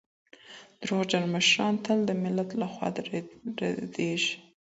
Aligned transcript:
درواغجن 0.81 1.23
مشران 1.35 1.73
تل 1.85 1.99
د 2.05 2.11
ملت 2.23 2.49
له 2.61 2.65
خوا 2.73 2.87
ردېږي. 3.57 4.33